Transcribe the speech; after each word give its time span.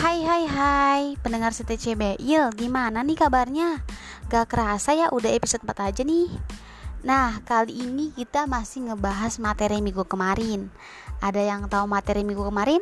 Hai 0.00 0.24
hai 0.24 0.48
hai. 0.48 1.02
Pendengar 1.20 1.52
CTCBIL 1.52 2.56
gimana 2.56 3.04
nih 3.04 3.20
kabarnya? 3.20 3.84
Gak 4.32 4.48
kerasa 4.48 4.96
ya 4.96 5.12
udah 5.12 5.28
episode 5.28 5.60
4 5.60 5.76
aja 5.76 6.02
nih. 6.08 6.32
Nah 7.04 7.44
kali 7.44 7.84
ini 7.84 8.08
kita 8.16 8.48
masih 8.48 8.88
ngebahas 8.88 9.36
materi 9.36 9.84
minggu 9.84 10.08
kemarin. 10.08 10.72
Ada 11.20 11.44
yang 11.44 11.68
tahu 11.68 11.84
materi 11.84 12.24
minggu 12.24 12.40
kemarin? 12.48 12.80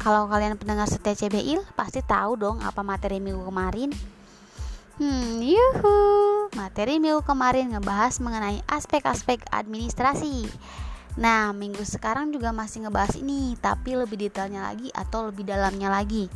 Kalau 0.00 0.24
kalian 0.32 0.56
pendengar 0.56 0.88
CTCBIL 0.88 1.60
pasti 1.76 2.00
tahu 2.00 2.40
dong 2.40 2.64
apa 2.64 2.80
materi 2.80 3.20
minggu 3.20 3.44
kemarin. 3.44 3.92
Hmm 4.96 5.44
yuhu. 5.44 6.48
Materi 6.56 6.96
minggu 6.96 7.20
kemarin 7.28 7.76
ngebahas 7.76 8.16
mengenai 8.24 8.64
aspek-aspek 8.72 9.44
administrasi 9.52 10.48
Nah, 11.18 11.50
minggu 11.50 11.82
sekarang 11.82 12.30
juga 12.30 12.54
masih 12.54 12.86
ngebahas 12.86 13.18
ini, 13.18 13.58
tapi 13.58 13.98
lebih 13.98 14.14
detailnya 14.22 14.70
lagi 14.70 14.94
atau 14.94 15.26
lebih 15.26 15.42
dalamnya 15.42 15.90
lagi. 15.90 16.30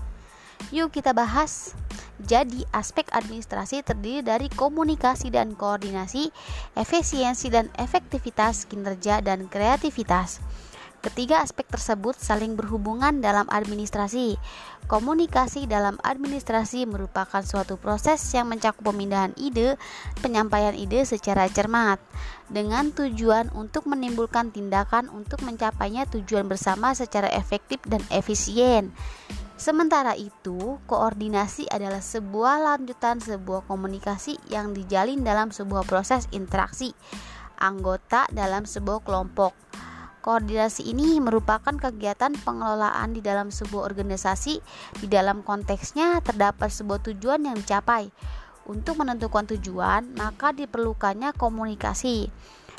Yuk 0.74 0.90
kita 0.90 1.14
bahas. 1.14 1.78
Jadi, 2.22 2.66
aspek 2.74 3.06
administrasi 3.14 3.86
terdiri 3.86 4.26
dari 4.26 4.50
komunikasi 4.50 5.30
dan 5.30 5.54
koordinasi, 5.54 6.34
efisiensi 6.74 7.46
dan 7.50 7.70
efektivitas 7.78 8.66
kinerja 8.66 9.22
dan 9.22 9.46
kreativitas. 9.46 10.42
Ketiga 11.02 11.42
aspek 11.42 11.66
tersebut 11.66 12.14
saling 12.14 12.54
berhubungan 12.54 13.18
dalam 13.18 13.50
administrasi. 13.50 14.38
Komunikasi 14.86 15.66
dalam 15.66 15.98
administrasi 15.98 16.86
merupakan 16.86 17.42
suatu 17.42 17.74
proses 17.74 18.22
yang 18.30 18.46
mencakup 18.46 18.86
pemindahan 18.86 19.34
ide, 19.34 19.74
penyampaian 20.22 20.78
ide 20.78 21.02
secara 21.02 21.50
cermat, 21.50 21.98
dengan 22.46 22.94
tujuan 22.94 23.50
untuk 23.50 23.90
menimbulkan 23.90 24.54
tindakan 24.54 25.10
untuk 25.10 25.42
mencapainya 25.42 26.06
tujuan 26.06 26.46
bersama 26.46 26.94
secara 26.94 27.26
efektif 27.34 27.82
dan 27.82 28.06
efisien. 28.14 28.94
Sementara 29.58 30.14
itu, 30.14 30.78
koordinasi 30.86 31.66
adalah 31.66 31.98
sebuah 31.98 32.62
lanjutan 32.62 33.18
sebuah 33.18 33.66
komunikasi 33.66 34.38
yang 34.54 34.70
dijalin 34.70 35.26
dalam 35.26 35.50
sebuah 35.50 35.82
proses 35.82 36.30
interaksi 36.30 36.94
anggota 37.62 38.26
dalam 38.34 38.66
sebuah 38.66 39.06
kelompok 39.06 39.54
Koordinasi 40.22 40.86
ini 40.86 41.18
merupakan 41.18 41.74
kegiatan 41.74 42.30
pengelolaan 42.46 43.10
di 43.10 43.18
dalam 43.18 43.50
sebuah 43.50 43.90
organisasi. 43.90 44.62
Di 45.02 45.06
dalam 45.10 45.42
konteksnya 45.42 46.22
terdapat 46.22 46.70
sebuah 46.70 47.02
tujuan 47.10 47.42
yang 47.42 47.58
dicapai. 47.58 48.06
Untuk 48.70 49.02
menentukan 49.02 49.50
tujuan, 49.50 50.14
maka 50.14 50.54
diperlukannya 50.54 51.34
komunikasi. 51.34 52.30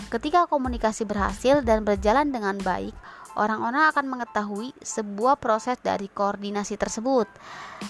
Ketika 0.08 0.48
komunikasi 0.48 1.04
berhasil 1.04 1.60
dan 1.68 1.84
berjalan 1.84 2.32
dengan 2.32 2.56
baik, 2.64 2.96
orang-orang 3.36 3.92
akan 3.92 4.06
mengetahui 4.08 4.72
sebuah 4.80 5.36
proses 5.44 5.76
dari 5.84 6.08
koordinasi 6.08 6.80
tersebut. 6.80 7.28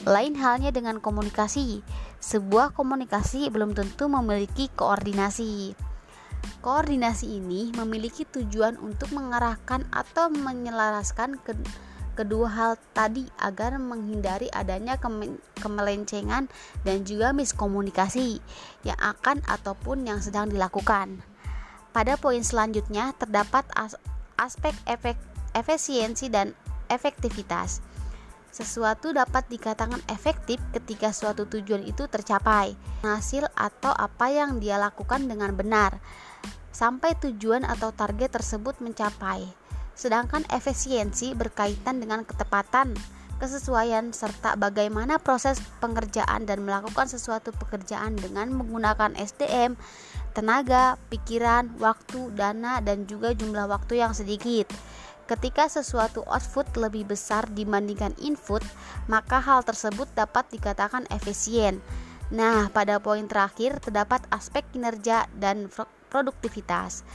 Lain 0.10 0.34
halnya 0.34 0.74
dengan 0.74 0.98
komunikasi, 0.98 1.86
sebuah 2.18 2.74
komunikasi 2.74 3.54
belum 3.54 3.78
tentu 3.78 4.10
memiliki 4.10 4.74
koordinasi. 4.74 5.93
Koordinasi 6.64 7.44
ini 7.44 7.76
memiliki 7.76 8.24
tujuan 8.24 8.80
untuk 8.80 9.12
mengarahkan 9.12 9.84
atau 9.92 10.32
menyelaraskan 10.32 11.40
ke 11.44 11.52
kedua 12.14 12.48
hal 12.48 12.72
tadi 12.94 13.26
agar 13.42 13.76
menghindari 13.82 14.48
adanya 14.54 14.96
kemelencengan 15.60 16.48
dan 16.86 16.98
juga 17.04 17.34
miskomunikasi 17.34 18.40
yang 18.86 19.00
akan 19.02 19.42
ataupun 19.50 20.06
yang 20.06 20.22
sedang 20.22 20.48
dilakukan. 20.48 21.20
Pada 21.94 22.18
poin 22.18 22.42
selanjutnya 22.42 23.14
terdapat 23.18 23.66
as 23.78 23.98
aspek 24.38 24.74
efek 24.90 25.18
efisiensi 25.54 26.30
dan 26.30 26.58
efektivitas. 26.90 27.82
Sesuatu 28.54 29.10
dapat 29.18 29.50
dikatakan 29.50 29.98
efektif 30.14 30.62
ketika 30.78 31.10
suatu 31.10 31.50
tujuan 31.50 31.82
itu 31.90 32.06
tercapai, 32.06 32.78
hasil 33.02 33.50
atau 33.58 33.90
apa 33.90 34.30
yang 34.30 34.62
dia 34.62 34.78
lakukan 34.78 35.26
dengan 35.26 35.58
benar 35.58 35.98
sampai 36.70 37.18
tujuan 37.18 37.66
atau 37.66 37.90
target 37.90 38.30
tersebut 38.30 38.78
mencapai. 38.78 39.50
Sedangkan 39.98 40.46
efisiensi 40.54 41.34
berkaitan 41.34 41.98
dengan 41.98 42.22
ketepatan, 42.30 42.94
kesesuaian 43.42 44.14
serta 44.14 44.54
bagaimana 44.54 45.18
proses 45.18 45.58
pengerjaan 45.82 46.46
dan 46.46 46.62
melakukan 46.62 47.10
sesuatu 47.10 47.50
pekerjaan 47.58 48.14
dengan 48.18 48.54
menggunakan 48.54 49.18
SDM, 49.18 49.74
tenaga, 50.38 51.02
pikiran, 51.10 51.74
waktu, 51.82 52.34
dana 52.38 52.82
dan 52.86 53.10
juga 53.10 53.34
jumlah 53.34 53.66
waktu 53.66 54.02
yang 54.02 54.14
sedikit. 54.14 54.70
Ketika 55.24 55.72
sesuatu 55.72 56.20
output 56.28 56.76
lebih 56.76 57.08
besar 57.08 57.48
dibandingkan 57.48 58.12
input, 58.20 58.60
maka 59.08 59.40
hal 59.40 59.64
tersebut 59.64 60.12
dapat 60.12 60.52
dikatakan 60.52 61.08
efisien. 61.08 61.80
Nah, 62.28 62.68
pada 62.74 63.00
poin 63.00 63.24
terakhir 63.24 63.80
terdapat 63.80 64.26
aspek 64.34 64.68
kinerja 64.76 65.32
dan 65.40 65.72
produktivitas. 66.12 67.08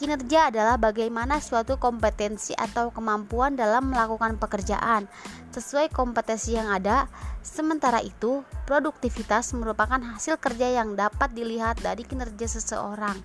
Kinerja 0.00 0.48
adalah 0.48 0.80
bagaimana 0.80 1.38
suatu 1.38 1.76
kompetensi 1.76 2.56
atau 2.56 2.90
kemampuan 2.90 3.54
dalam 3.54 3.92
melakukan 3.92 4.40
pekerjaan 4.40 5.06
sesuai 5.52 5.92
kompetensi 5.92 6.56
yang 6.56 6.72
ada. 6.72 7.06
Sementara 7.44 8.00
itu, 8.00 8.42
produktivitas 8.64 9.52
merupakan 9.52 10.00
hasil 10.00 10.40
kerja 10.40 10.72
yang 10.72 10.96
dapat 10.96 11.36
dilihat 11.36 11.78
dari 11.84 12.02
kinerja 12.02 12.48
seseorang. 12.48 13.20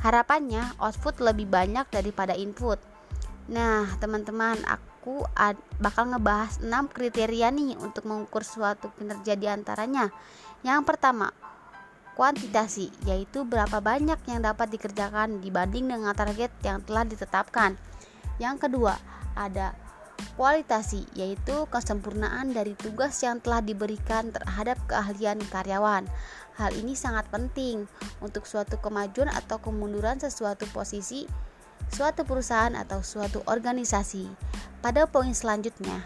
Harapannya, 0.00 0.80
output 0.80 1.20
lebih 1.20 1.46
banyak 1.46 1.86
daripada 1.92 2.32
input. 2.32 2.95
Nah, 3.46 3.86
teman-teman, 4.02 4.58
aku 4.66 5.22
bakal 5.78 6.10
ngebahas 6.10 6.58
6 6.58 6.90
kriteria 6.90 7.54
nih 7.54 7.78
untuk 7.78 8.10
mengukur 8.10 8.42
suatu 8.42 8.90
kinerja 8.98 9.38
di 9.38 9.46
antaranya. 9.46 10.10
Yang 10.66 10.82
pertama, 10.82 11.30
kuantitasi, 12.18 12.90
yaitu 13.06 13.46
berapa 13.46 13.78
banyak 13.78 14.18
yang 14.26 14.42
dapat 14.42 14.66
dikerjakan 14.74 15.38
dibanding 15.38 15.86
dengan 15.86 16.10
target 16.10 16.50
yang 16.66 16.82
telah 16.82 17.06
ditetapkan. 17.06 17.78
Yang 18.42 18.66
kedua, 18.66 18.98
ada 19.38 19.78
kualitasi, 20.34 21.06
yaitu 21.14 21.70
kesempurnaan 21.70 22.50
dari 22.50 22.74
tugas 22.74 23.14
yang 23.22 23.38
telah 23.38 23.62
diberikan 23.62 24.34
terhadap 24.34 24.80
keahlian 24.90 25.38
karyawan. 25.54 26.08
Hal 26.58 26.72
ini 26.74 26.98
sangat 26.98 27.30
penting 27.30 27.86
untuk 28.18 28.48
suatu 28.48 28.80
kemajuan 28.80 29.28
atau 29.30 29.60
kemunduran 29.60 30.18
sesuatu 30.18 30.66
posisi, 30.72 31.28
suatu 31.90 32.26
perusahaan 32.26 32.74
atau 32.74 33.00
suatu 33.00 33.42
organisasi. 33.46 34.28
Pada 34.80 35.06
poin 35.08 35.32
selanjutnya, 35.32 36.02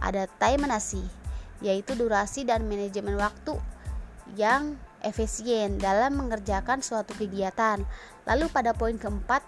ada 0.00 0.26
time 0.40 0.66
management, 0.66 1.10
yaitu 1.60 1.92
durasi 1.96 2.48
dan 2.48 2.64
manajemen 2.66 3.20
waktu 3.20 3.56
yang 4.38 4.78
efisien 5.02 5.80
dalam 5.80 6.16
mengerjakan 6.16 6.84
suatu 6.84 7.16
kegiatan. 7.16 7.82
Lalu 8.28 8.46
pada 8.52 8.76
poin 8.76 8.96
keempat 8.96 9.42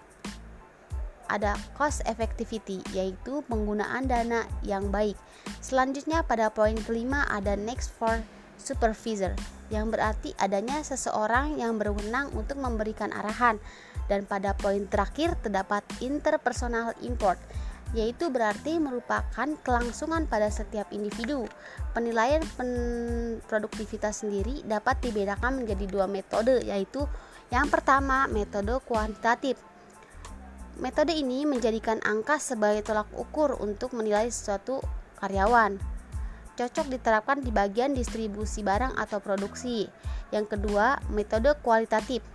ada 1.31 1.55
cost 1.73 2.03
effectivity 2.05 2.83
yaitu 2.93 3.41
penggunaan 3.49 4.05
dana 4.05 4.45
yang 4.61 4.93
baik. 4.93 5.17
Selanjutnya 5.63 6.21
pada 6.21 6.51
poin 6.53 6.75
kelima 6.85 7.25
ada 7.31 7.57
next 7.57 7.89
for 7.95 8.21
supervisor 8.59 9.33
yang 9.73 9.89
berarti 9.89 10.37
adanya 10.37 10.85
seseorang 10.85 11.57
yang 11.57 11.81
berwenang 11.81 12.29
untuk 12.37 12.61
memberikan 12.61 13.09
arahan 13.09 13.57
dan 14.11 14.27
pada 14.27 14.55
poin 14.57 14.83
terakhir 14.87 15.35
terdapat 15.39 15.83
interpersonal 16.03 16.95
import 17.03 17.39
yaitu 17.93 18.33
berarti 18.33 18.81
merupakan 18.81 19.47
kelangsungan 19.61 20.25
pada 20.25 20.49
setiap 20.49 20.89
individu. 20.89 21.45
Penilaian 21.93 22.41
pen 22.57 22.71
produktivitas 23.45 24.25
sendiri 24.25 24.65
dapat 24.65 24.97
dibedakan 25.05 25.61
menjadi 25.61 25.85
dua 25.85 26.09
metode, 26.09 26.65
yaitu 26.65 27.05
yang 27.53 27.69
pertama 27.69 28.25
metode 28.25 28.81
kuantitatif. 28.89 29.61
Metode 30.81 31.13
ini 31.13 31.45
menjadikan 31.45 32.01
angka 32.01 32.41
sebagai 32.41 32.81
tolak 32.81 33.05
ukur 33.13 33.61
untuk 33.61 33.93
menilai 33.93 34.33
suatu 34.33 34.81
karyawan. 35.21 35.77
Cocok 36.57 36.89
diterapkan 36.89 37.45
di 37.45 37.53
bagian 37.53 37.93
distribusi 37.93 38.65
barang 38.65 38.97
atau 38.97 39.21
produksi. 39.21 39.85
Yang 40.33 40.57
kedua, 40.57 40.97
metode 41.13 41.53
kualitatif. 41.61 42.32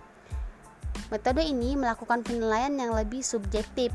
Metode 1.09 1.41
ini 1.41 1.73
melakukan 1.73 2.21
penilaian 2.21 2.73
yang 2.77 2.93
lebih 2.93 3.25
subjektif 3.25 3.89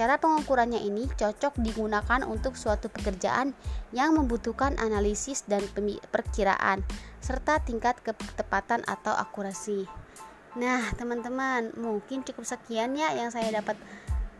Cara 0.00 0.16
pengukurannya 0.16 0.80
ini 0.80 1.10
cocok 1.12 1.58
digunakan 1.60 2.22
untuk 2.24 2.54
suatu 2.54 2.88
pekerjaan 2.88 3.52
yang 3.92 4.14
membutuhkan 4.14 4.78
analisis 4.78 5.42
dan 5.44 5.60
perkiraan 6.08 6.86
serta 7.20 7.60
tingkat 7.60 8.00
ketepatan 8.00 8.80
atau 8.86 9.12
akurasi. 9.12 9.84
Nah, 10.56 10.82
teman-teman, 10.96 11.74
mungkin 11.76 12.24
cukup 12.24 12.48
sekian 12.48 12.96
ya 12.96 13.12
yang 13.12 13.28
saya 13.28 13.50
dapat 13.60 13.76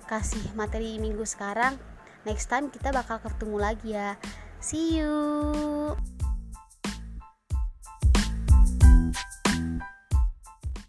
kasih 0.08 0.42
materi 0.56 0.96
minggu 0.96 1.28
sekarang. 1.28 1.78
Next 2.24 2.48
time 2.48 2.72
kita 2.72 2.88
bakal 2.94 3.20
ketemu 3.20 3.56
lagi 3.60 3.92
ya. 3.92 4.16
See 4.64 4.96
you. 4.96 6.09